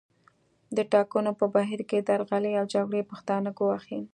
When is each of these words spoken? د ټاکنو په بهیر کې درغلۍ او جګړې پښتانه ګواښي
د 0.75 0.77
ټاکنو 0.91 1.31
په 1.39 1.45
بهیر 1.55 1.81
کې 1.89 2.05
درغلۍ 2.09 2.53
او 2.59 2.65
جګړې 2.73 3.01
پښتانه 3.11 3.49
ګواښي 3.59 3.99